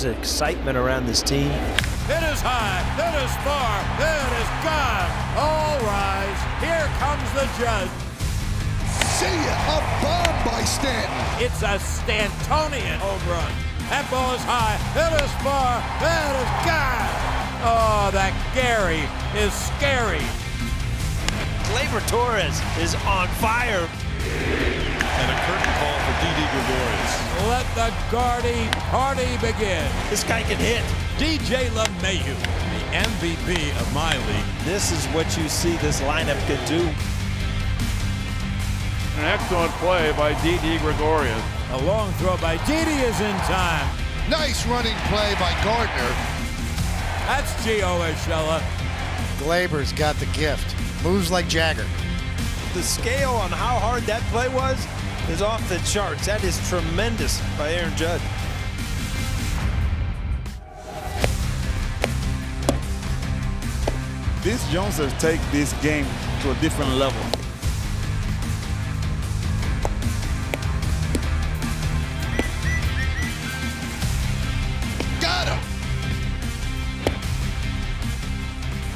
[0.00, 1.50] there's excitement around this team.
[2.08, 5.10] It is high, it is far, it is gone.
[5.34, 6.40] All rise.
[6.62, 7.90] Here comes the judge.
[9.18, 11.42] See ya, a bomb by Stanton.
[11.42, 13.52] It's a Stantonian home run.
[13.90, 17.28] That ball is high, it is far, it is gone.
[17.66, 19.02] Oh, that Gary
[19.34, 20.22] is scary.
[21.72, 23.88] Gleyber Torres is on fire.
[26.50, 27.12] Gregorius.
[27.48, 29.84] Let the Gardy party begin.
[30.10, 30.82] This guy can hit.
[31.18, 32.36] DJ LeMahieu,
[32.72, 34.64] the MVP of my league.
[34.64, 36.80] This is what you see this lineup could do.
[39.18, 41.42] An excellent play by Didi Gregorius.
[41.72, 43.88] A long throw by Didi is in time.
[44.30, 46.14] Nice running play by Gardner.
[47.26, 48.62] That's Gio Urshela.
[49.38, 50.74] Gleyber's got the gift.
[51.02, 51.86] Moves like Jagger.
[52.74, 54.86] The scale on how hard that play was
[55.30, 56.26] is off the charts.
[56.26, 58.22] That is tremendous by Aaron Judge.
[64.42, 66.06] These Joneses take this game
[66.42, 67.20] to a different level.
[75.20, 75.58] Got him.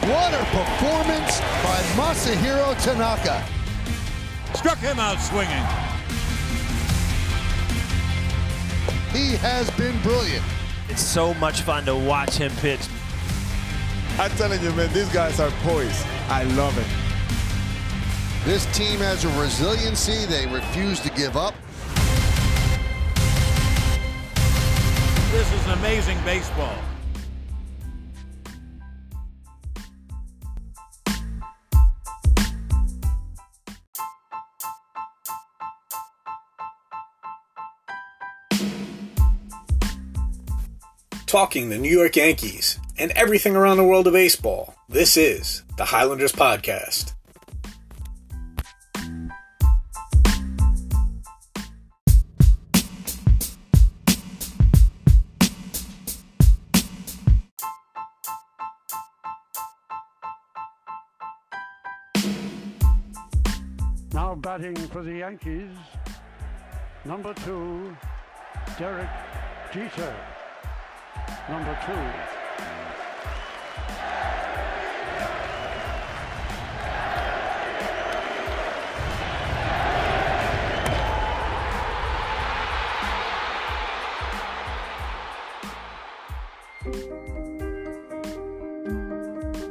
[0.08, 3.46] What a performance by Masahiro Tanaka.
[4.54, 5.91] Struck him out swinging.
[9.12, 10.42] He has been brilliant.
[10.88, 12.80] It's so much fun to watch him pitch.
[14.18, 16.06] I'm telling you, man, these guys are poised.
[16.28, 16.86] I love it.
[18.46, 21.54] This team has a resiliency they refuse to give up.
[25.30, 26.76] This is amazing baseball.
[41.32, 44.74] Talking the New York Yankees and everything around the world of baseball.
[44.90, 47.14] This is the Highlanders Podcast.
[64.12, 65.70] Now batting for the Yankees,
[67.06, 67.96] number two,
[68.78, 69.08] Derek
[69.72, 70.14] Jeter.
[71.48, 71.92] Number two.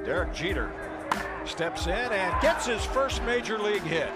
[0.04, 0.72] Derek Jeter
[1.46, 4.10] steps in and gets his first major league hit.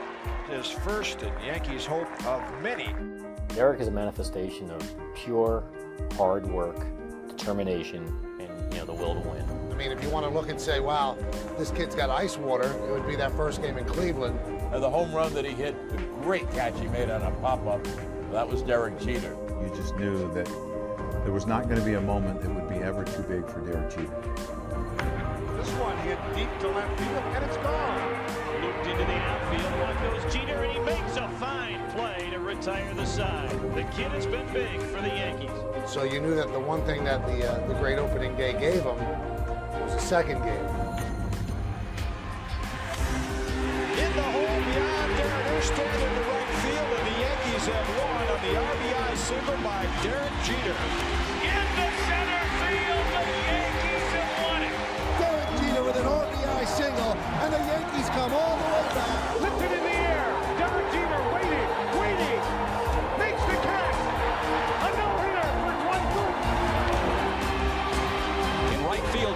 [0.49, 2.93] His first and Yankees hope of many.
[3.49, 5.63] Derek is a manifestation of pure
[6.15, 6.85] hard work,
[7.45, 9.45] determination, and you know the will to win.
[9.71, 11.15] I mean, if you want to look and say, wow,
[11.59, 14.39] this kid's got ice water, it would be that first game in Cleveland.
[14.73, 17.85] Uh, the home run that he hit, the great catch he made on a pop-up,
[18.31, 19.37] that was Derek Jeter.
[19.61, 20.47] You just knew that
[21.23, 23.59] there was not going to be a moment that would be ever too big for
[23.59, 24.21] Derek Jeter.
[25.55, 28.63] This one hit deep to left field, and it's gone.
[28.63, 29.71] Looped into the outfield.
[29.85, 31.64] One goes Jeter, and he makes a fine
[31.95, 33.49] play to retire the side.
[33.73, 35.49] The kid has been big for the Yankees.
[35.87, 38.83] So you knew that the one thing that the uh, the great opening day gave
[38.83, 38.99] him
[39.81, 40.67] was a second game.
[44.03, 48.23] In the hole beyond Darren Erstad in the right field, and the Yankees have won
[48.33, 50.75] on the RBI single by Derek Jeter.
[51.47, 54.75] Into center field, the Yankees have won it.
[55.21, 58.94] Derek Jeter with an RBI single, and the Yankees come all the way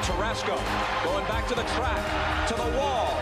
[0.01, 0.56] Tarasco
[1.04, 3.19] going back to the track, to the wall.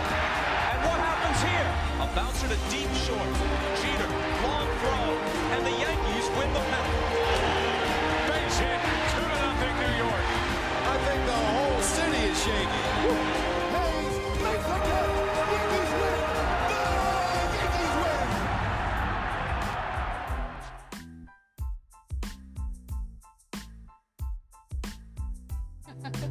[0.70, 1.70] And what happens here?
[2.06, 3.34] A bouncer to deep short.
[3.82, 4.10] Jeter,
[4.46, 5.10] long throw,
[5.58, 6.98] and the Yankees win the pennant.
[8.30, 10.26] Base hit, 2 to nothing New York.
[10.86, 12.86] I think the whole city is shaking.
[13.74, 15.77] Hayes makes the catch.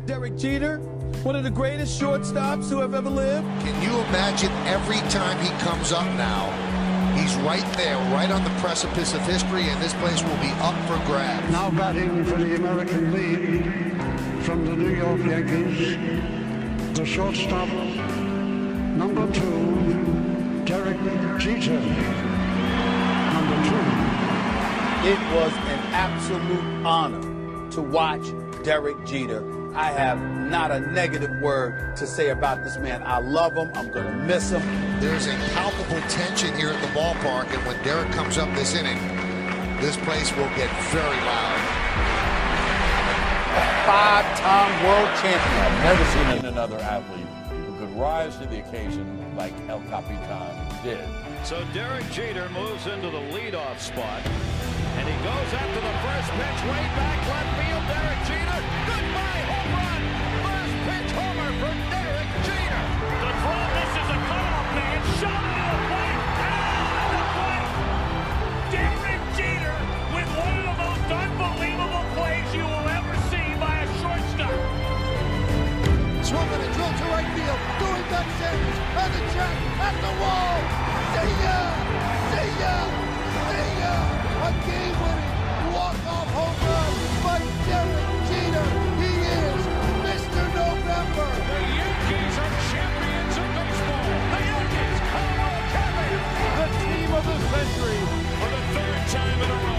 [0.07, 0.79] Derek Jeter,
[1.25, 3.45] one of the greatest shortstops who have ever lived.
[3.63, 6.49] Can you imagine every time he comes up now,
[7.19, 10.77] he's right there, right on the precipice of history, and this place will be up
[10.87, 11.51] for grabs.
[11.51, 13.65] Now batting for the American League
[14.43, 15.97] from the New York Yankees,
[16.97, 20.99] the shortstop, number two, Derek
[21.41, 21.81] Jeter.
[23.33, 23.87] Number two.
[25.09, 28.25] It was an absolute honor to watch
[28.63, 29.56] Derek Jeter.
[29.77, 30.19] I have
[30.49, 33.03] not a negative word to say about this man.
[33.03, 33.71] I love him.
[33.75, 34.63] I'm going to miss him.
[35.01, 38.97] There's a palpable tension here at the ballpark, and when Derek comes up this inning,
[39.83, 41.61] this place will get very loud.
[43.85, 45.61] Five-time world champion.
[45.61, 46.05] I've never
[46.41, 51.05] seen another athlete who could rise to the occasion like El Capitan did.
[51.45, 56.65] So Derek Jeter moves into the leadoff spot, and he goes after the first pitch
[56.65, 57.85] way back left field.
[57.93, 59.26] Derek Jeter, goodbye
[65.21, 67.73] shot into the plate, out the plate.
[68.73, 69.77] Derek Jeter
[70.13, 74.53] with one of the most unbelievable plays you will ever see by a shortstop.
[76.21, 77.61] Swung and a drill to right field.
[77.81, 79.57] Doing back Sanders and the jack
[79.89, 80.59] at the wall.
[81.17, 81.59] See ya!
[82.33, 82.77] See ya!
[83.49, 83.95] See ya!
[84.47, 85.26] A game-winning walk-off
[97.51, 98.01] century
[98.41, 99.76] for the third time in a row,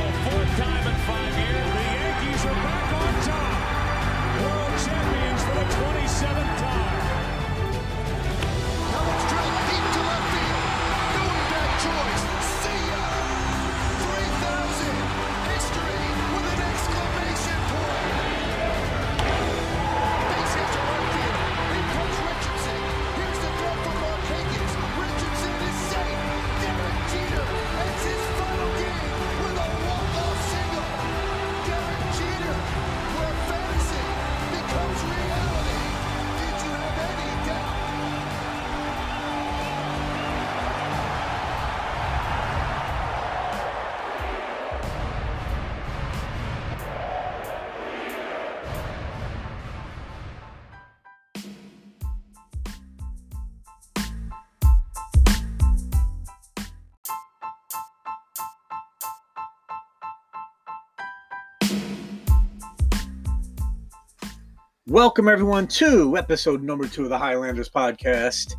[64.89, 68.55] Welcome, everyone, to episode number two of the Highlanders podcast.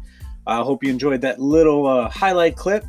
[0.47, 2.85] I hope you enjoyed that little uh, highlight clip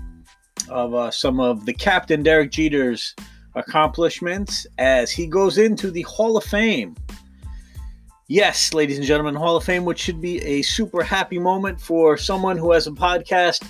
[0.68, 3.16] of uh, some of the captain Derek Jeter's
[3.56, 6.98] accomplishments as he goes into the Hall of Fame.
[8.28, 12.18] Yes, ladies and gentlemen, Hall of Fame, which should be a super happy moment for
[12.18, 13.66] someone who has a podcast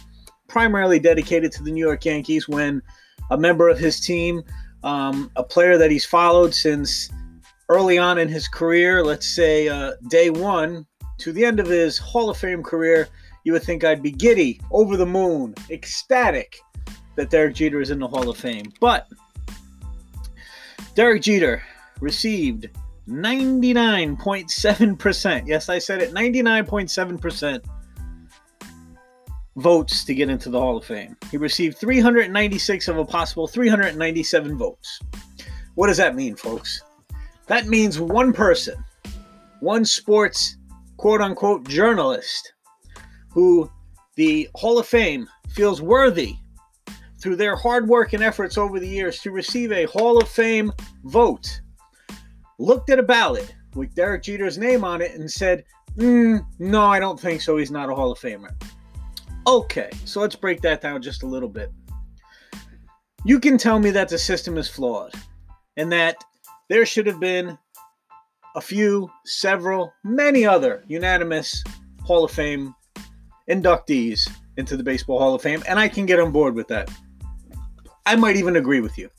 [0.48, 2.82] primarily dedicated to the New York Yankees when
[3.30, 4.42] a member of his team,
[4.84, 7.12] um, a player that he's followed since
[7.70, 10.86] early on in his career, let's say uh, day one
[11.20, 13.08] to the end of his Hall of Fame career,
[13.44, 16.58] you would think I'd be giddy, over the moon, ecstatic
[17.16, 18.72] that Derek Jeter is in the Hall of Fame.
[18.80, 19.08] But
[20.96, 21.62] Derek Jeter
[22.00, 22.70] received
[23.08, 25.48] 99.7%.
[25.48, 27.64] Yes, I said it 99.7%
[29.58, 31.18] votes to get into the Hall of Fame.
[31.32, 35.00] He received 396 of a possible 397 votes.
[35.76, 36.82] What does that mean, folks?
[37.50, 38.76] That means one person,
[39.60, 40.56] one sports
[40.98, 42.54] quote unquote journalist
[43.32, 43.70] who
[44.16, 46.36] the Hall of Fame feels worthy
[47.20, 50.72] through their hard work and efforts over the years to receive a Hall of Fame
[51.06, 51.62] vote,
[52.60, 55.64] looked at a ballot with Derek Jeter's name on it and said,
[55.98, 57.58] mm, No, I don't think so.
[57.58, 58.54] He's not a Hall of Famer.
[59.48, 61.72] Okay, so let's break that down just a little bit.
[63.26, 65.16] You can tell me that the system is flawed
[65.78, 66.24] and that
[66.70, 67.58] there should have been
[68.56, 71.64] a few, several, many other unanimous
[72.04, 72.74] Hall of Fame
[73.50, 76.90] inductees into the Baseball Hall of Fame, and I can get on board with that.
[78.06, 79.10] I might even agree with you.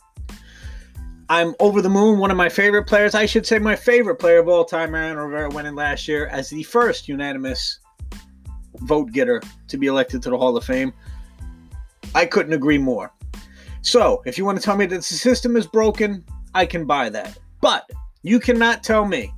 [1.28, 2.18] I'm over the moon.
[2.18, 5.16] One of my favorite players, I should say my favorite player of all time, Aaron
[5.16, 7.78] Rivera, went in last year as the first unanimous
[8.78, 10.92] vote getter to be elected to the Hall of Fame.
[12.14, 13.12] I couldn't agree more.
[13.82, 17.08] So, if you want to tell me that the system is broken, I can buy
[17.10, 17.38] that.
[17.60, 17.88] But
[18.22, 19.32] you cannot tell me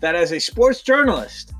[0.00, 1.52] that as a sports journalist,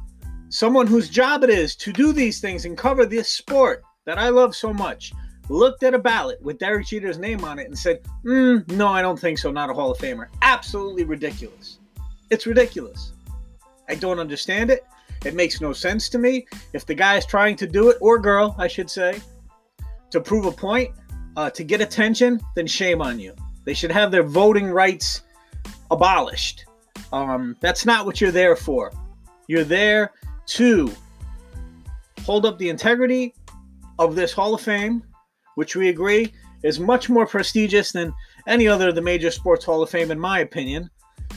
[0.48, 4.28] someone whose job it is to do these things and cover this sport that I
[4.28, 5.12] love so much,
[5.48, 9.02] looked at a ballot with Derek Jeter's name on it and said, mm, No, I
[9.02, 10.28] don't think so, not a Hall of Famer.
[10.42, 11.78] Absolutely ridiculous.
[12.30, 13.12] It's ridiculous.
[13.88, 14.84] I don't understand it.
[15.24, 16.46] It makes no sense to me.
[16.72, 19.20] If the guy is trying to do it, or girl, I should say,
[20.10, 20.92] to prove a point,
[21.36, 23.34] uh, to get attention, then shame on you.
[23.70, 25.22] They should have their voting rights
[25.92, 26.64] abolished.
[27.12, 28.90] Um, that's not what you're there for.
[29.46, 30.10] You're there
[30.46, 30.92] to
[32.22, 33.32] hold up the integrity
[34.00, 35.04] of this Hall of Fame,
[35.54, 36.32] which we agree
[36.64, 38.12] is much more prestigious than
[38.48, 40.90] any other of the major sports Hall of Fame, in my opinion.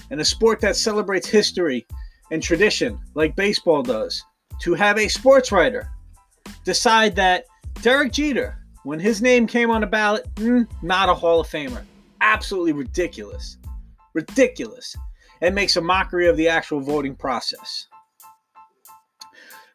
[0.10, 1.86] and a sport that celebrates history
[2.32, 4.24] and tradition like baseball does,
[4.60, 5.88] to have a sports writer
[6.66, 7.46] decide that
[7.84, 11.84] Derek Jeter, when his name came on the ballot, mm, not a Hall of Famer.
[12.24, 13.58] Absolutely ridiculous.
[14.14, 14.96] Ridiculous.
[15.42, 17.88] It makes a mockery of the actual voting process.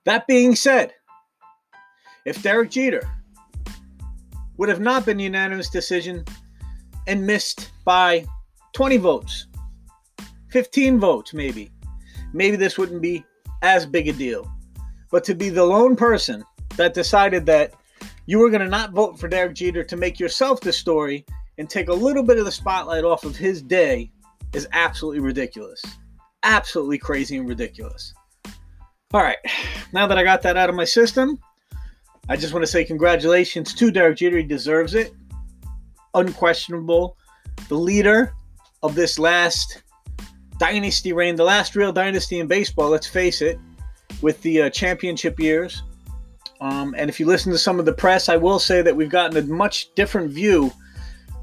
[0.07, 0.95] That being said,
[2.25, 3.07] if Derek Jeter
[4.57, 6.25] would have not been unanimous decision
[7.07, 8.25] and missed by
[8.73, 9.47] 20 votes,
[10.51, 11.71] 15 votes maybe,
[12.33, 13.23] maybe this wouldn't be
[13.61, 14.51] as big a deal.
[15.11, 16.43] But to be the lone person
[16.77, 17.75] that decided that
[18.25, 21.27] you were going to not vote for Derek Jeter to make yourself the story
[21.59, 24.11] and take a little bit of the spotlight off of his day
[24.53, 25.83] is absolutely ridiculous.
[26.45, 28.15] Absolutely crazy and ridiculous.
[29.13, 29.39] All right,
[29.93, 31.39] now that I got that out of my system,
[32.29, 34.37] I just want to say congratulations to Derek Jeter.
[34.37, 35.13] He deserves it.
[36.15, 37.17] Unquestionable.
[37.69, 38.35] The leader
[38.83, 39.83] of this last
[40.59, 43.59] dynasty reign, the last real dynasty in baseball, let's face it,
[44.21, 45.83] with the uh, championship years.
[46.61, 49.11] Um, and if you listen to some of the press, I will say that we've
[49.11, 50.73] gotten a much different view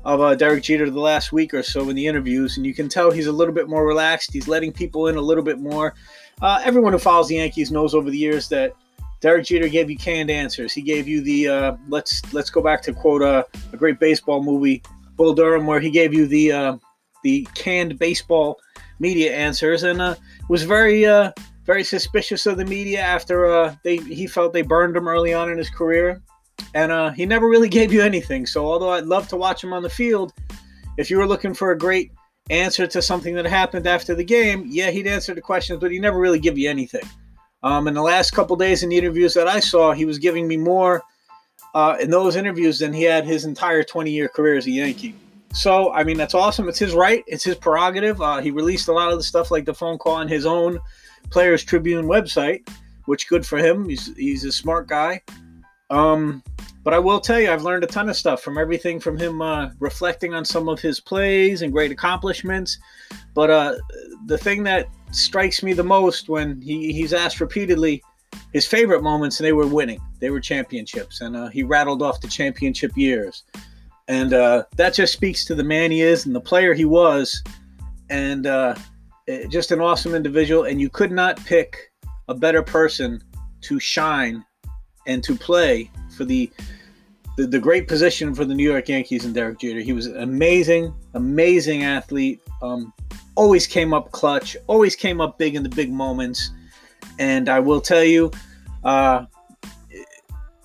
[0.06, 2.88] of uh, Derek Jeter the last week or so in the interviews, and you can
[2.88, 4.32] tell he's a little bit more relaxed.
[4.32, 5.96] He's letting people in a little bit more.
[6.42, 8.74] Uh, everyone who follows the Yankees knows over the years that
[9.20, 10.74] Derek Jeter gave you canned answers.
[10.74, 13.44] He gave you the uh, let's let's go back to quote uh,
[13.74, 14.84] a great baseball movie,
[15.16, 16.78] Bull Durham, where he gave you the uh,
[17.24, 18.60] the canned baseball
[19.00, 20.16] media answers, and uh,
[20.50, 21.06] was very
[21.66, 25.58] very suspicious of the media after they he felt they burned him early on in
[25.58, 26.22] his career,
[26.74, 28.46] and uh, he never really gave you anything.
[28.46, 30.34] So although I'd love to watch him on the field,
[30.98, 32.12] if you were looking for a great
[32.50, 36.00] answer to something that happened after the game, yeah, he'd answer the questions, but he
[36.00, 37.04] never really give you anything.
[37.64, 40.48] Um, in the last couple days in the interviews that I saw, he was giving
[40.48, 41.02] me more
[41.74, 45.16] uh, in those interviews than he had his entire 20 year career as a Yankee.
[45.54, 46.68] So, I mean, that's awesome.
[46.68, 48.22] It's his right, it's his prerogative.
[48.22, 50.80] Uh, he released a lot of the stuff like the phone call on his own
[51.32, 52.70] Players Tribune website,
[53.06, 53.88] which good for him.
[53.88, 55.22] He's, he's a smart guy.
[55.90, 56.44] Um,
[56.84, 59.42] but I will tell you, I've learned a ton of stuff from everything from him
[59.42, 62.78] uh, reflecting on some of his plays and great accomplishments.
[63.34, 63.76] But uh,
[64.28, 68.04] the thing that strikes me the most when he, he's asked repeatedly
[68.54, 72.22] his favorite moments, and they were winning, they were championships, and uh, he rattled off
[72.22, 73.44] the championship years.
[74.08, 77.42] And uh, that just speaks to the man he is and the player he was,
[78.10, 78.76] and uh,
[79.50, 80.66] just an awesome individual.
[80.66, 81.92] And you could not pick
[82.28, 83.24] a better person
[83.62, 84.46] to shine
[85.08, 86.52] and to play for the
[87.38, 89.82] the, the great position for the New York Yankees and Derek Jeter.
[89.82, 92.42] He was an amazing, amazing athlete.
[92.62, 92.94] Um,
[93.36, 96.52] always came up clutch, always came up big in the big moments.
[97.20, 98.32] And I will tell you,
[98.84, 99.26] uh,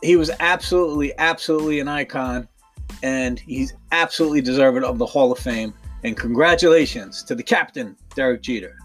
[0.03, 2.47] he was absolutely, absolutely an icon.
[3.03, 5.75] And he's absolutely deserving of the Hall of Fame.
[6.05, 8.77] And congratulations to the captain, Derek Jeter.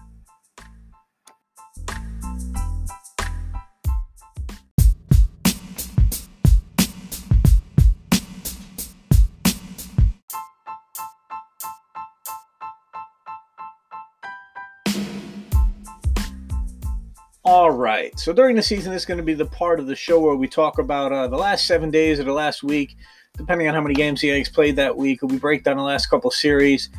[17.76, 18.18] Right.
[18.18, 20.34] So during the season, this is going to be the part of the show where
[20.34, 22.96] we talk about uh, the last seven days or the last week,
[23.36, 25.22] depending on how many games the Yanks played that week.
[25.22, 26.90] We break down the last couple series,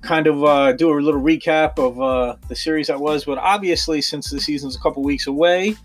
[0.00, 3.24] kind of uh, do a little recap of uh, the series that was.
[3.24, 5.76] But obviously, since the season's a couple weeks away,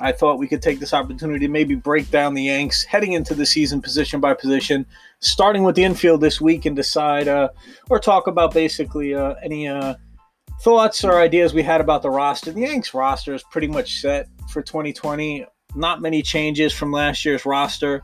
[0.00, 3.34] I thought we could take this opportunity to maybe break down the Yanks heading into
[3.34, 4.86] the season position by position,
[5.20, 7.48] starting with the infield this week and decide uh,
[7.90, 9.94] or talk about basically uh, any uh,
[10.62, 12.52] thoughts or ideas we had about the roster.
[12.52, 15.44] The Yanks roster is pretty much set for 2020.
[15.74, 18.02] Not many changes from last year's roster.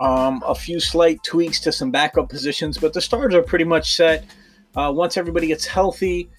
[0.00, 3.94] Um, a few slight tweaks to some backup positions, but the starters are pretty much
[3.94, 4.24] set.
[4.74, 6.30] Uh, once everybody gets healthy,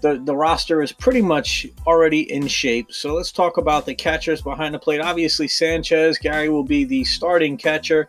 [0.00, 2.90] the, the roster is pretty much already in shape.
[2.90, 5.00] So let's talk about the catchers behind the plate.
[5.00, 8.08] Obviously, Sanchez, Gary will be the starting catcher.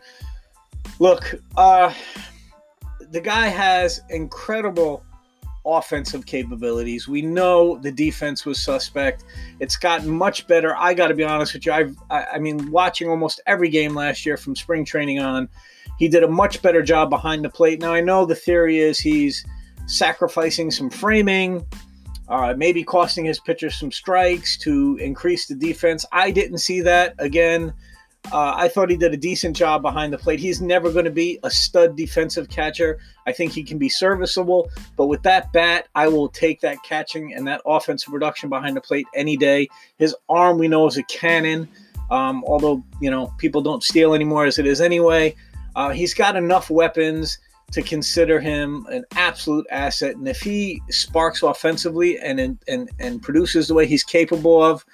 [1.00, 1.94] Look, uh,
[3.12, 5.03] the guy has incredible
[5.68, 7.08] offensive capabilities.
[7.08, 9.24] We know the defense was suspect.
[9.60, 10.76] It's gotten much better.
[10.76, 11.74] I got to be honest with you.
[11.74, 15.50] I've, I, I mean, watching almost every game last year from spring training on,
[15.98, 17.80] he did a much better job behind the plate.
[17.80, 19.46] Now, I know the theory is he's
[19.88, 21.66] sacrificing some framing,
[22.28, 26.06] uh, maybe costing his pitchers some strikes to increase the defense.
[26.12, 27.16] I didn't see that.
[27.20, 27.74] Again,
[28.32, 30.40] uh, I thought he did a decent job behind the plate.
[30.40, 33.00] He's never going to be a stud defensive catcher.
[33.26, 37.34] I think he can be serviceable, but with that bat, I will take that catching
[37.34, 39.70] and that offensive production behind the plate any day.
[39.98, 41.68] His arm, we know, is a cannon.
[42.10, 45.36] Um, although you know people don't steal anymore as it is anyway.
[45.76, 47.38] Uh, he's got enough weapons
[47.72, 50.16] to consider him an absolute asset.
[50.16, 54.86] And if he sparks offensively and and and produces the way he's capable of,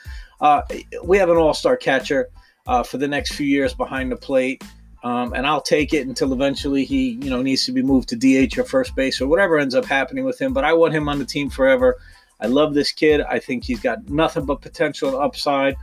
[0.41, 0.61] uh,
[1.03, 2.29] we have an all-star catcher
[2.67, 4.63] uh, for the next few years behind the plate.
[5.03, 8.15] Um, and I'll take it until eventually he, you know, needs to be moved to
[8.15, 10.53] DH or first base or whatever ends up happening with him.
[10.53, 11.97] But I want him on the team forever.
[12.39, 13.21] I love this kid.
[13.21, 15.75] I think he's got nothing but potential and upside.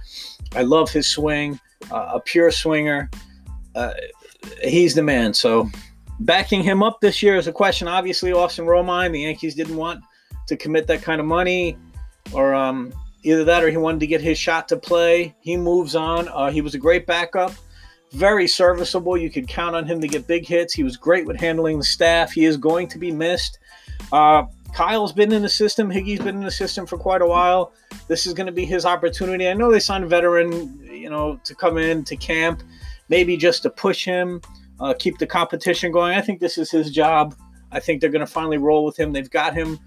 [0.54, 1.60] I love his swing,
[1.90, 3.10] uh, a pure swinger.
[3.74, 3.92] Uh,
[4.62, 5.34] he's the man.
[5.34, 5.70] So
[6.20, 7.88] backing him up this year is a question.
[7.88, 10.02] Obviously, Austin Romine, the Yankees didn't want
[10.46, 11.76] to commit that kind of money,
[12.32, 15.34] or um, either that or he wanted to get his shot to play.
[15.40, 16.28] He moves on.
[16.28, 17.52] Uh, he was a great backup
[18.12, 19.16] very serviceable.
[19.16, 20.74] You could count on him to get big hits.
[20.74, 22.32] He was great with handling the staff.
[22.32, 23.58] He is going to be missed.
[24.12, 25.90] Uh, Kyle's been in the system.
[25.90, 27.72] Higgy's been in the system for quite a while.
[28.08, 29.48] This is going to be his opportunity.
[29.48, 32.62] I know they signed a veteran, you know, to come in to camp,
[33.08, 34.40] maybe just to push him,
[34.80, 36.16] uh, keep the competition going.
[36.16, 37.34] I think this is his job.
[37.72, 39.12] I think they're going to finally roll with him.
[39.12, 39.78] They've got him.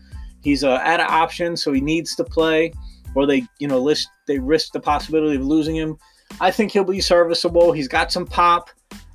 [0.42, 2.74] He's uh, out of options, so he needs to play,
[3.16, 5.98] or they, you know, list they risk the possibility of losing him.
[6.42, 7.72] I think he'll be serviceable.
[7.72, 8.70] He's got some pop.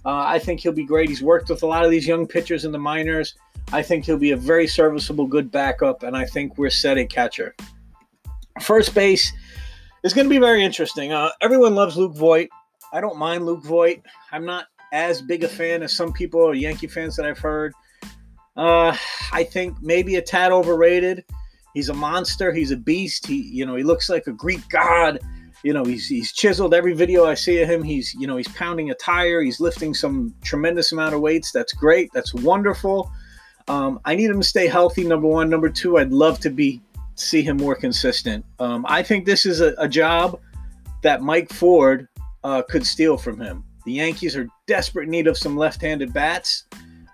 [0.04, 1.08] Uh, I think he'll be great.
[1.08, 3.34] He's worked with a lot of these young pitchers in the minors.
[3.72, 7.10] I think he'll be a very serviceable, good backup, and I think we're set at
[7.10, 7.54] catcher.
[8.62, 9.32] First base
[10.04, 11.12] is going to be very interesting.
[11.12, 12.48] Uh, everyone loves Luke Voit.
[12.92, 14.00] I don't mind Luke Voit.
[14.32, 17.74] I'm not as big a fan as some people or Yankee fans that I've heard.
[18.56, 18.96] Uh,
[19.32, 21.24] I think maybe a tad overrated.
[21.74, 22.52] He's a monster.
[22.52, 23.26] He's a beast.
[23.26, 25.20] He, you know, he looks like a Greek god.
[25.64, 27.82] You know he's he's chiseled every video i see of him.
[27.82, 29.42] He's you know he's pounding a tire.
[29.42, 31.50] He's lifting some tremendous amount of weights.
[31.50, 32.10] That's great.
[32.12, 33.10] That's wonderful.
[33.66, 35.50] Um, i need him to stay healthy number one.
[35.50, 36.80] Number two i'd love to be
[37.16, 38.44] see him more consistent.
[38.60, 40.40] Um, i think this is a, a job
[41.02, 42.08] that mike ford
[42.44, 43.64] uh, could steal from him.
[43.84, 46.64] The yankees are desperate need of some left-handed bats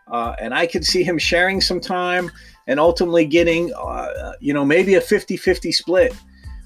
[0.09, 2.31] uh, and i could see him sharing some time
[2.67, 6.15] and ultimately getting uh, you know maybe a 50-50 split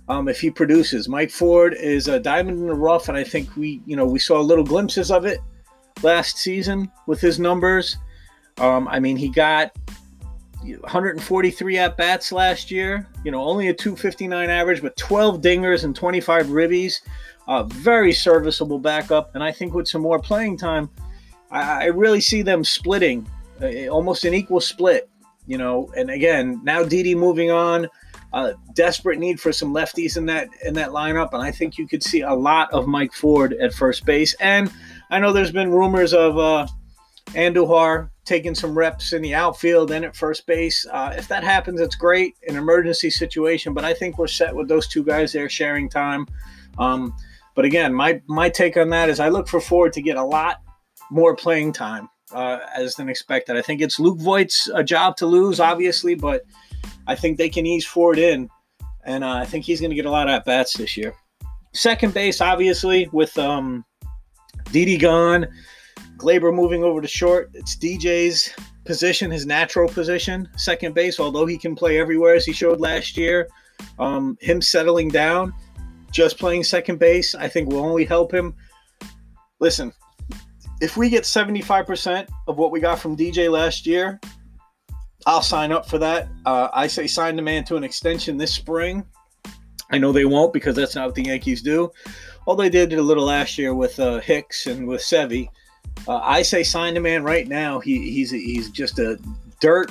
[0.08, 1.08] um, if he produces.
[1.08, 4.18] Mike Ford is a diamond in the rough, and I think we, you know, we
[4.18, 5.40] saw little glimpses of it
[6.02, 7.96] last season with his numbers.
[8.58, 9.76] Um, I mean, he got
[10.62, 13.06] 143 at bats last year.
[13.24, 17.00] You know, only a 259 average, but 12 dingers and 25 ribbies.
[17.46, 20.90] Uh, very serviceable backup, and I think with some more playing time,
[21.50, 23.26] I, I really see them splitting,
[23.62, 25.08] uh, almost an equal split.
[25.48, 27.88] You know, and again, now Didi moving on
[28.34, 31.88] a desperate need for some lefties in that in that lineup, and I think you
[31.88, 34.34] could see a lot of Mike Ford at first base.
[34.40, 34.70] And
[35.10, 36.66] I know there's been rumors of uh,
[37.28, 40.86] Andujar taking some reps in the outfield and at first base.
[40.92, 43.72] Uh, if that happens, it's great, an emergency situation.
[43.72, 46.26] But I think we're set with those two guys there sharing time.
[46.78, 47.16] Um,
[47.56, 50.24] but again, my my take on that is I look for Ford to get a
[50.24, 50.58] lot
[51.10, 53.56] more playing time uh, as than expected.
[53.56, 56.44] I think it's Luke Voit's a job to lose, obviously, but
[57.06, 58.48] I think they can ease Ford in,
[59.04, 61.14] and uh, I think he's going to get a lot of at bats this year.
[61.72, 63.84] Second base, obviously, with um,
[64.72, 65.46] Didi gone,
[66.16, 67.50] Gleyber moving over to short.
[67.54, 68.52] It's DJ's
[68.84, 71.20] position, his natural position, second base.
[71.20, 73.48] Although he can play everywhere as he showed last year,
[73.98, 75.54] um, him settling down,
[76.10, 78.54] just playing second base, I think will only help him.
[79.60, 79.92] Listen,
[80.80, 84.20] if we get 75% of what we got from DJ last year,
[85.26, 86.28] I'll sign up for that.
[86.46, 89.04] Uh, I say sign the man to an extension this spring.
[89.90, 91.90] I know they won't because that's not what the Yankees do.
[92.46, 95.48] All they did a little last year with uh, Hicks and with Sevy.
[96.06, 97.80] Uh, I say sign the man right now.
[97.80, 99.18] He, he's he's just a
[99.60, 99.90] dirt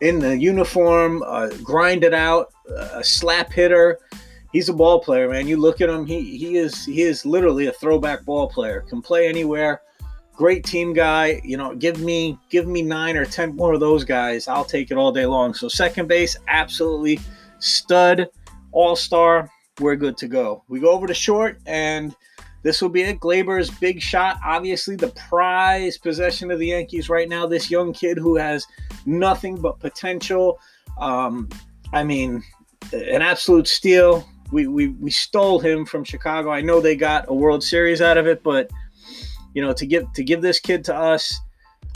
[0.00, 3.98] in the uniform, uh, grind it out, a slap hitter.
[4.52, 5.46] He's a ball player, man.
[5.46, 8.80] You look at him; he he is he is literally a throwback ball player.
[8.88, 9.80] Can play anywhere
[10.40, 11.38] great team guy.
[11.44, 14.48] You know, give me give me nine or ten more of those guys.
[14.48, 15.52] I'll take it all day long.
[15.52, 17.20] So second base, absolutely
[17.58, 18.26] stud,
[18.72, 19.50] all star.
[19.80, 20.64] We're good to go.
[20.66, 22.16] We go over to short, and
[22.62, 23.20] this will be it.
[23.20, 27.46] Gleyber's big shot, obviously the prize possession of the Yankees right now.
[27.46, 28.66] This young kid who has
[29.04, 30.58] nothing but potential.
[30.98, 31.50] Um,
[31.92, 32.42] I mean,
[32.94, 34.26] an absolute steal.
[34.52, 36.50] We, we, we stole him from Chicago.
[36.50, 38.70] I know they got a World Series out of it, but
[39.54, 41.38] you know, to give to give this kid to us,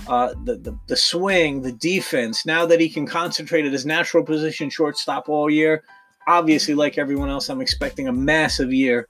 [0.08, 2.44] uh, the, the the swing, the defense.
[2.44, 5.84] Now that he can concentrate at his natural position, shortstop all year.
[6.26, 9.06] Obviously, like everyone else, I'm expecting a massive year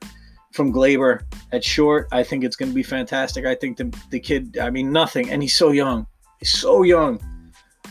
[0.53, 2.09] from Gleyber at short.
[2.13, 3.45] I think it's going to be fantastic.
[3.45, 6.07] I think the, the kid, I mean, nothing, and he's so young.
[6.39, 7.21] He's so young.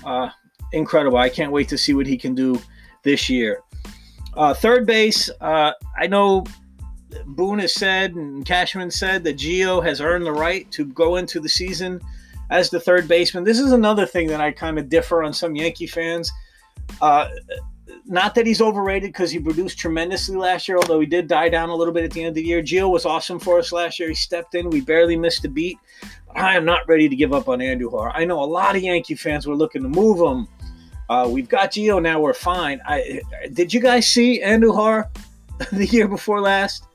[0.06, 0.30] Uh,
[0.72, 1.18] incredible.
[1.18, 2.62] I can't wait to see what he can do
[3.04, 3.62] this year.
[4.36, 6.46] Uh, third base, uh, I know
[7.28, 11.40] Boone has said and Cashman said that Gio has earned the right to go into
[11.40, 12.02] the season
[12.50, 13.44] as the third baseman.
[13.44, 16.32] This is another thing that I kind of differ on some Yankee fans.
[17.02, 17.30] Uh,
[18.06, 21.70] not that he's overrated because he produced tremendously last year, although he did die down
[21.70, 22.62] a little bit at the end of the year.
[22.62, 24.10] Gio was awesome for us last year.
[24.10, 24.70] He stepped in.
[24.70, 25.78] We barely missed a beat.
[26.28, 28.12] But I am not ready to give up on Andujar.
[28.14, 30.48] I know a lot of Yankee fans were looking to move him.
[31.10, 32.20] Uh, we've got Gio now.
[32.20, 32.82] We're fine.
[32.86, 33.22] I,
[33.54, 35.10] did you guys see Andujar
[35.72, 36.86] the year before last?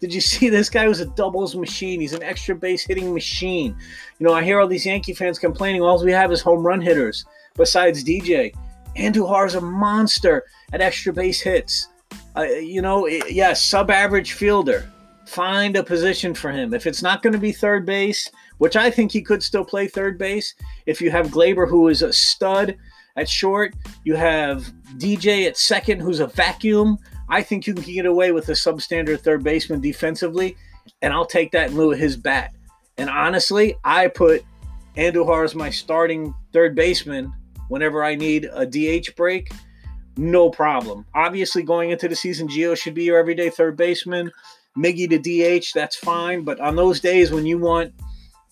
[0.00, 2.00] Did you see this guy was a doubles machine?
[2.00, 3.74] He's an extra base hitting machine.
[4.18, 5.80] You know, I hear all these Yankee fans complaining.
[5.80, 7.24] All we have is home run hitters
[7.56, 8.54] besides DJ.
[8.96, 11.88] Andujar is a monster at extra base hits.
[12.36, 14.90] Uh, you know, yes, yeah, sub average fielder.
[15.26, 16.74] Find a position for him.
[16.74, 19.86] If it's not going to be third base, which I think he could still play
[19.86, 20.54] third base,
[20.86, 22.76] if you have Gleyber, who is a stud
[23.16, 26.98] at short, you have DJ at second, who's a vacuum.
[27.28, 30.56] I think you can get away with a substandard third baseman defensively,
[31.02, 32.52] and I'll take that in lieu of his bat.
[32.98, 34.44] And honestly, I put
[34.96, 37.32] Andujar as my starting third baseman
[37.68, 39.50] whenever I need a DH break.
[40.16, 41.04] No problem.
[41.14, 44.30] Obviously, going into the season, Gio should be your everyday third baseman.
[44.78, 46.42] Miggy to DH, that's fine.
[46.42, 47.92] But on those days when you want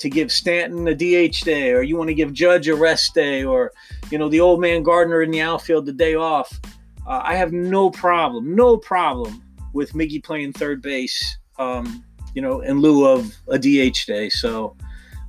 [0.02, 3.44] to give Stanton a DH day, or you want to give Judge a rest day,
[3.44, 3.72] or
[4.10, 6.60] you know the old man Gardner in the outfield the day off,
[7.06, 11.38] uh, I have no problem, no problem with Miggy playing third base.
[11.58, 14.28] Um, you know, in lieu of a DH day.
[14.28, 14.76] So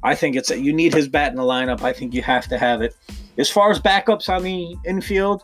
[0.03, 1.81] I think it's you need his bat in the lineup.
[1.81, 2.95] I think you have to have it.
[3.37, 5.43] As far as backups on the infield,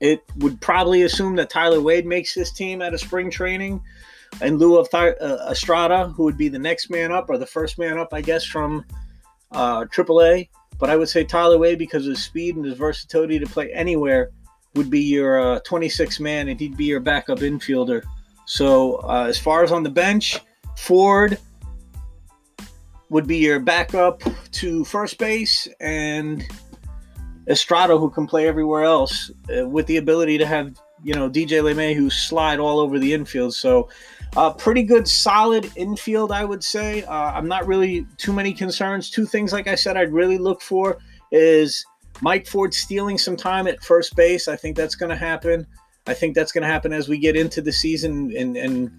[0.00, 3.80] it would probably assume that Tyler Wade makes this team out of spring training
[4.40, 7.46] in lieu of Th- uh, Estrada, who would be the next man up or the
[7.46, 8.84] first man up, I guess, from
[9.52, 10.48] uh, AAA.
[10.78, 13.72] But I would say Tyler Wade, because of his speed and his versatility to play
[13.72, 14.30] anywhere,
[14.74, 18.02] would be your uh, 26 man, and he'd be your backup infielder.
[18.46, 20.40] So uh, as far as on the bench,
[20.76, 21.38] Ford
[23.10, 26.44] would be your backup to first base, and
[27.48, 31.62] Estrada, who can play everywhere else, uh, with the ability to have you know DJ
[31.62, 33.54] LeMahieu slide all over the infield.
[33.54, 33.88] So,
[34.36, 37.04] uh, pretty good, solid infield, I would say.
[37.04, 39.10] Uh, I'm not really too many concerns.
[39.10, 40.98] Two things, like I said, I'd really look for
[41.30, 41.84] is
[42.20, 44.48] Mike Ford stealing some time at first base.
[44.48, 45.66] I think that's going to happen.
[46.06, 48.90] I think that's going to happen as we get into the season and, and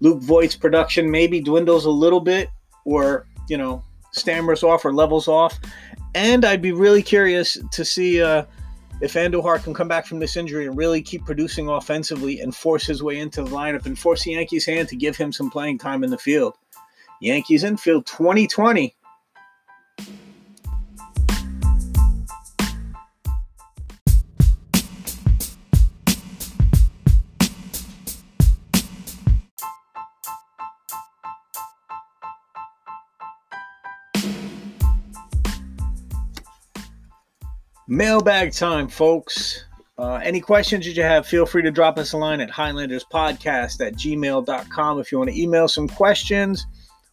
[0.00, 2.48] Luke Voit's production maybe dwindles a little bit
[2.84, 5.58] or, you know, stammers off or levels off.
[6.14, 8.44] And I'd be really curious to see uh,
[9.00, 12.86] if Andujar can come back from this injury and really keep producing offensively and force
[12.86, 15.78] his way into the lineup and force the Yankees' hand to give him some playing
[15.78, 16.54] time in the field.
[17.20, 18.94] Yankees infield 2020.
[37.90, 39.64] Mailbag time, folks.
[39.96, 43.84] Uh, any questions that you have, feel free to drop us a line at HighlandersPodcast
[43.84, 46.66] at gmail.com if you want to email some questions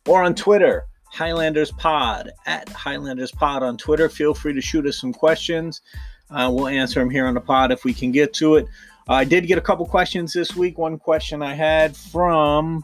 [0.06, 4.10] or on Twitter, HighlandersPod at HighlandersPod on Twitter.
[4.10, 5.82] Feel free to shoot us some questions.
[6.30, 8.68] Uh, we'll answer them here on the pod if we can get to it.
[9.08, 10.78] Uh, I did get a couple questions this week.
[10.78, 12.84] One question I had from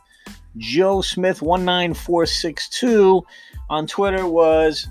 [0.56, 3.22] Joe Smith 19462
[3.70, 4.88] on Twitter was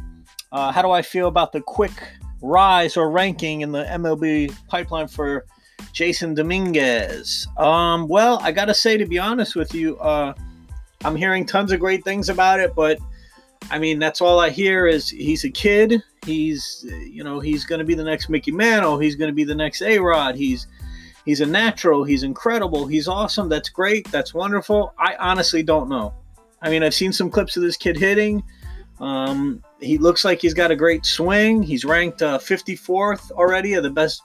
[0.53, 1.95] uh, How do I feel about the quick
[2.43, 5.45] rise or ranking in the MLB pipeline for
[5.93, 7.47] Jasson Dominguez?
[7.57, 10.35] Um, well, I got to say, to be honest with you, uh,
[11.05, 12.99] I'm hearing tons of great things about it, but
[13.71, 16.03] I mean, that's all I hear is he's a kid.
[16.25, 18.99] He's, you know, he's going to be the next Mickey Mantle.
[18.99, 20.35] He's going to be the next A Rod.
[20.35, 20.67] He's,
[21.25, 22.05] he's a natural.
[22.05, 22.87] He's incredible.
[22.87, 23.49] He's awesome.
[23.49, 24.11] That's great.
[24.11, 24.93] That's wonderful.
[24.99, 26.15] I honestly don't know.
[26.63, 28.43] I mean, I've seen some clips of this kid hitting.
[29.01, 31.63] Um, he looks like he's got a great swing.
[31.63, 34.23] He's ranked uh, 54th already of the best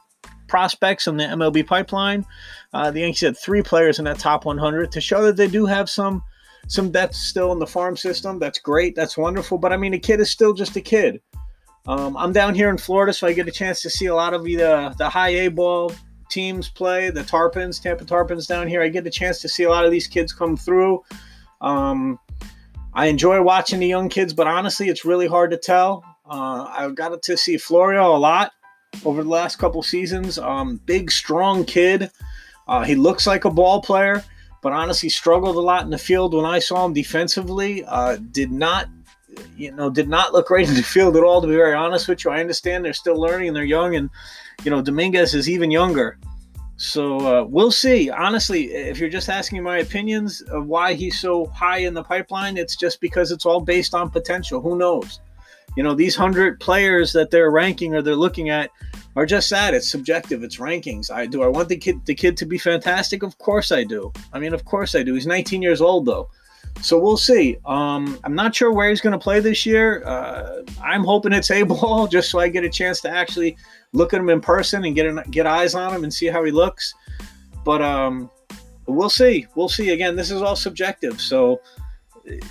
[0.47, 2.25] prospects in the MLB pipeline.
[2.73, 5.65] Uh, the Yankees had three players in that top 100 to show that they do
[5.65, 6.23] have some
[6.67, 8.39] some depth still in the farm system.
[8.39, 8.95] That's great.
[8.95, 9.59] That's wonderful.
[9.59, 11.21] But I mean, a kid is still just a kid.
[11.87, 14.33] Um, I'm down here in Florida, so I get a chance to see a lot
[14.33, 15.91] of the the high A ball
[16.29, 17.11] teams play.
[17.11, 18.81] The Tarpons, Tampa Tarpons down here.
[18.81, 21.03] I get a chance to see a lot of these kids come through.
[21.61, 22.19] Um,
[22.95, 26.03] I enjoy watching the young kids, but honestly, it's really hard to tell.
[26.25, 28.53] Uh, I got to see Florial a lot
[29.03, 30.39] over the last couple seasons.
[30.39, 32.09] Um, big, strong kid.
[32.69, 34.23] Uh, he looks like a ball player,
[34.61, 37.83] but honestly, struggled a lot in the field when I saw him defensively.
[37.83, 38.87] Uh, did not,
[39.57, 41.41] you know, did not look great in the field at all.
[41.41, 44.09] To be very honest with you, I understand they're still learning and they're young, and
[44.63, 46.17] you know, Dominguez is even younger.
[46.77, 48.09] So uh, we'll see.
[48.09, 52.57] Honestly, if you're just asking my opinions of why he's so high in the pipeline,
[52.57, 54.59] it's just because it's all based on potential.
[54.61, 55.21] Who knows?
[55.77, 58.71] You know, these 100 players that they're ranking or they're looking at
[59.15, 59.73] are just that.
[59.73, 60.43] It's subjective.
[60.43, 61.11] It's rankings.
[61.11, 61.43] I do.
[61.43, 63.23] I want the kid the kid to be fantastic.
[63.23, 64.11] Of course I do.
[64.33, 65.13] I mean, of course I do.
[65.13, 66.29] He's 19 years old though,
[66.81, 67.57] so we'll see.
[67.65, 70.03] Um, I'm not sure where he's going to play this year.
[70.05, 73.57] Uh, I'm hoping it's a ball, just so I get a chance to actually
[73.93, 76.43] look at him in person and get an, get eyes on him and see how
[76.43, 76.93] he looks.
[77.63, 78.29] But um,
[78.85, 79.47] we'll see.
[79.55, 79.89] We'll see.
[79.89, 81.19] Again, this is all subjective.
[81.19, 81.61] So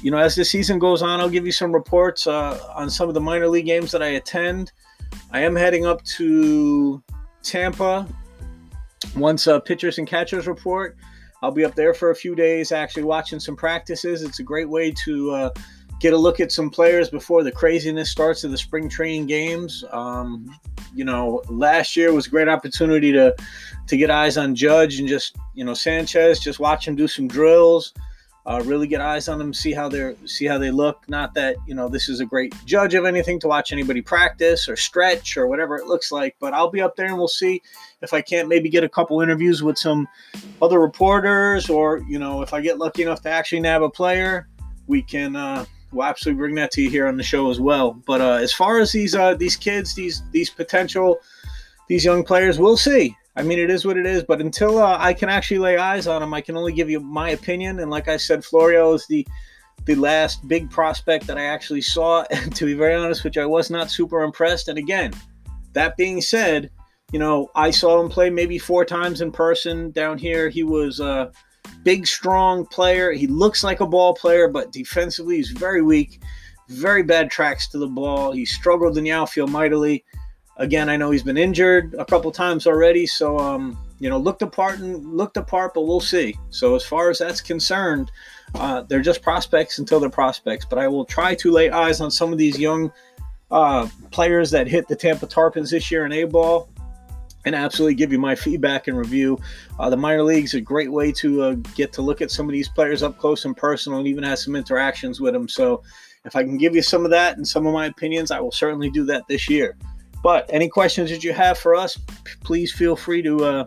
[0.03, 3.09] you know, as the season goes on, I'll give you some reports uh, on some
[3.09, 4.73] of the minor league games that I attend.
[5.31, 7.03] I am heading up to
[7.43, 8.07] Tampa
[9.17, 10.97] once uh, pitchers and catchers report.
[11.45, 14.23] I'll be up there for a few days, actually watching some practices.
[14.23, 15.51] It's a great way to uh,
[16.01, 19.85] get a look at some players before the craziness starts of the spring training games.
[19.93, 20.59] Um,
[20.95, 23.37] you know, last year was a great opportunity to
[23.89, 27.29] to get eyes on Judge and just you know Sanchez, just watch him do some
[27.29, 27.93] drills
[28.47, 31.09] uh, really get eyes on them, see how they're see how they look.
[31.09, 34.69] Not that you know this is a great judge of anything to watch anybody practice
[34.69, 37.63] or stretch or whatever it looks like, but I'll be up there and we'll see
[38.03, 40.07] if I can't maybe get a couple interviews with some
[40.61, 44.49] other reporters, or you know if I get lucky enough to actually nab a player,
[44.87, 45.37] we can.
[45.37, 47.93] Uh, we'll absolutely bring that to you here on the show as well.
[47.93, 51.19] But uh, as far as these uh, these kids, these these potential
[51.89, 53.17] these young players, we'll see.
[53.37, 54.23] I mean, it is what it is.
[54.23, 57.01] But until uh, I can actually lay eyes on him, I can only give you
[57.01, 57.81] my opinion.
[57.81, 59.27] And like I said, Florial is the
[59.87, 62.25] the last big prospect that I actually saw.
[62.31, 64.68] And to be very honest which I was not super impressed.
[64.68, 65.12] And again,
[65.73, 66.70] that being said,
[67.12, 70.49] you know, I saw him play maybe four times in person down here.
[70.49, 71.31] He was a
[71.83, 73.12] big, strong player.
[73.12, 76.20] He looks like a ball player, but defensively, he's very weak.
[76.68, 78.33] Very bad tracks to the ball.
[78.33, 80.05] He struggled in the outfield mightily.
[80.57, 84.43] Again, I know he's been injured a couple times already, so um, you know, looked
[84.43, 86.37] apart and looked apart, but we'll see.
[86.51, 88.11] So as far as that's concerned,
[88.55, 90.64] uh, they're just prospects until they're prospects.
[90.64, 92.93] But I will try to lay eyes on some of these young
[93.51, 96.69] uh, players that hit the Tampa Tarpons this year in A ball
[97.45, 99.38] and absolutely give you my feedback and review.
[99.79, 102.53] Uh, the minor leagues a great way to uh, get to look at some of
[102.53, 105.49] these players up close and personal and even have some interactions with them.
[105.49, 105.83] So
[106.25, 108.53] if I can give you some of that and some of my opinions, I will
[108.53, 109.77] certainly do that this year.
[110.25, 111.99] But any questions that you have for us,
[112.43, 113.65] please feel free to uh,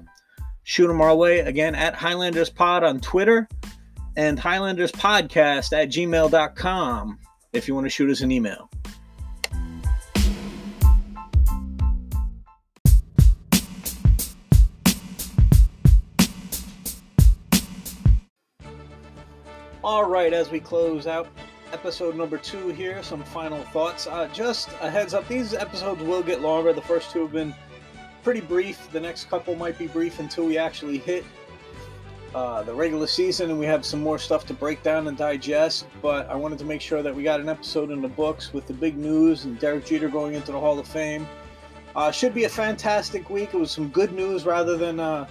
[0.64, 1.42] shoot them our way.
[1.42, 3.48] Again, at Highlanders Pod on Twitter
[4.16, 7.20] and Highlanders Podcast at gmail.com
[7.54, 8.72] if you want to shoot us an email.
[19.84, 21.28] All right, as we close out
[21.74, 24.08] episode number two here, some final thoughts.
[24.08, 26.74] Uh, just a heads up, these episodes will get longer.
[26.74, 27.54] The first two have been
[28.24, 28.92] pretty brief.
[28.92, 31.24] The next couple might be brief until we actually hit
[32.36, 35.88] uh, the regular season and we have some more stuff to break down and digest.
[36.02, 38.68] But I wanted to make sure that we got an episode in the books with
[38.68, 41.28] the big news and Derek Jeter going into the Hall of Fame.
[41.96, 43.54] Uh, should be a fantastic week.
[43.54, 45.28] It was some good news rather than uh,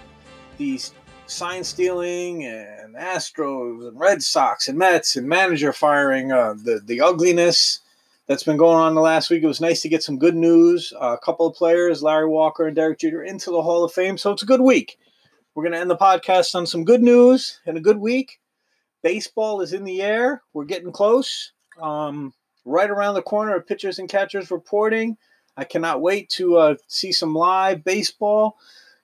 [0.58, 0.94] these
[1.26, 7.00] sign stealing and Astros and Red Sox and Mets and manager firing, uh, the the
[7.00, 7.80] ugliness
[8.26, 9.42] that's been going on the last week.
[9.42, 10.92] It was nice to get some good news.
[11.00, 14.18] Uh, a couple of players, Larry Walker and Derek Jeter, into the Hall of Fame.
[14.18, 14.98] So it's a good week.
[15.54, 18.40] We're going to end the podcast on some good news and a good week.
[19.02, 20.42] Baseball is in the air.
[20.52, 21.52] We're getting close.
[21.80, 22.34] Um,
[22.64, 25.16] right around the corner of pitchers and catchers reporting.
[25.56, 28.58] I cannot wait to uh, see some live baseball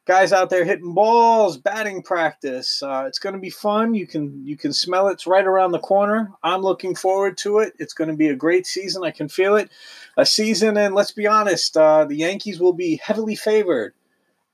[0.04, 2.82] guys out there hitting balls, batting practice.
[2.82, 3.94] Uh, it's going to be fun.
[3.94, 5.12] You can you can smell it.
[5.12, 6.32] It's right around the corner.
[6.42, 7.74] I'm looking forward to it.
[7.78, 9.04] It's going to be a great season.
[9.04, 9.70] I can feel it.
[10.16, 13.94] A season, and let's be honest, uh, the Yankees will be heavily favored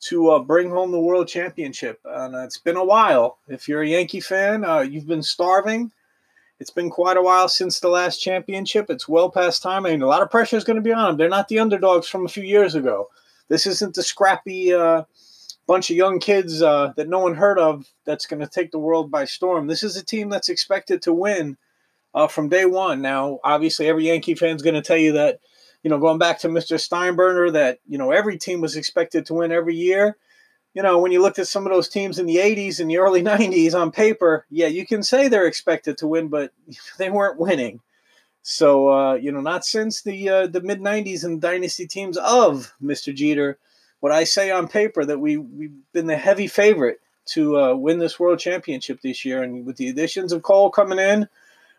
[0.01, 2.01] to uh, bring home the World Championship.
[2.05, 3.39] And it's been a while.
[3.49, 5.91] If you're a Yankee fan, uh, you've been starving.
[6.61, 8.91] It's been quite a while since the last championship.
[8.91, 9.87] It's well past time.
[9.87, 11.17] I mean, a lot of pressure is going to be on them.
[11.17, 13.09] They're not the underdogs from a few years ago.
[13.49, 15.05] This isn't the scrappy uh,
[15.69, 18.79] bunch of young kids uh, that no one heard of that's going to take the
[18.79, 19.67] world by storm.
[19.67, 21.59] This is a team that's expected to win
[22.15, 23.03] uh, from day one.
[23.03, 25.41] Now, obviously, every Yankee fan is going to tell you that,
[25.83, 26.77] you know, going back to Mr.
[26.77, 30.17] Steinbrenner, that, you know, every team was expected to win every year.
[30.73, 32.99] You know, when you looked at some of those teams in the 80s and the
[32.99, 36.51] early 90s on paper, yeah, you can say they're expected to win, but
[36.99, 37.81] they weren't winning.
[38.41, 42.73] So, uh, you know, not since the uh, the mid 90s and dynasty teams of
[42.83, 43.15] Mr.
[43.15, 43.59] Jeter
[44.01, 47.99] what I say on paper that we we've been the heavy favorite to uh, win
[47.99, 51.29] this world championship this year, and with the additions of Cole coming in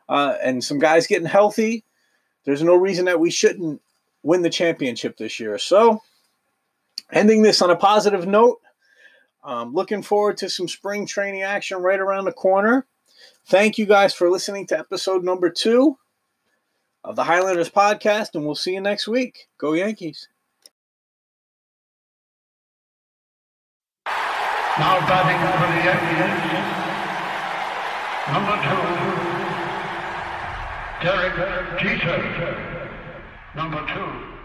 [0.09, 1.83] uh, and some guys getting healthy,
[2.45, 3.81] there's no reason that we shouldn't
[4.23, 5.57] win the championship this year.
[5.57, 6.01] So,
[7.11, 8.59] ending this on a positive note.
[9.43, 12.85] Um, looking forward to some spring training action right around the corner.
[13.47, 15.97] Thank you guys for listening to episode number two.
[17.03, 19.47] of the Highlanders podcast, and we'll see you next week.
[19.57, 20.27] Go Yankees.
[24.79, 26.39] Now batting for the Yankees,
[28.31, 28.83] number two,
[31.03, 31.35] Derek
[31.81, 32.19] Jeter.
[33.55, 34.38] Number two.